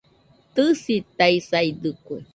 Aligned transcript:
Tɨisitaisaidɨkue 0.53 2.15